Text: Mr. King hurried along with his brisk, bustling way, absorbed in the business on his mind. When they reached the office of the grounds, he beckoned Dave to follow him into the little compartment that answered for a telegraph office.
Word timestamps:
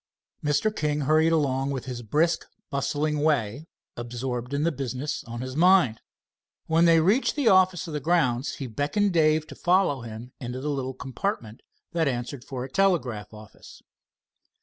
Mr. 0.43 0.75
King 0.75 1.01
hurried 1.01 1.31
along 1.31 1.69
with 1.69 1.85
his 1.85 2.01
brisk, 2.01 2.47
bustling 2.71 3.19
way, 3.19 3.67
absorbed 3.95 4.51
in 4.51 4.63
the 4.63 4.71
business 4.71 5.23
on 5.25 5.41
his 5.41 5.55
mind. 5.55 6.01
When 6.65 6.85
they 6.85 6.99
reached 6.99 7.35
the 7.35 7.49
office 7.49 7.85
of 7.85 7.93
the 7.93 7.99
grounds, 7.99 8.55
he 8.55 8.65
beckoned 8.65 9.13
Dave 9.13 9.45
to 9.45 9.53
follow 9.55 10.01
him 10.01 10.31
into 10.39 10.59
the 10.59 10.71
little 10.71 10.95
compartment 10.95 11.61
that 11.91 12.07
answered 12.07 12.43
for 12.43 12.63
a 12.63 12.69
telegraph 12.71 13.31
office. 13.31 13.83